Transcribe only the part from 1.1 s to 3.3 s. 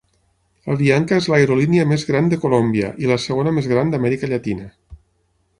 és l'aerolínia més gran de Colòmbia i la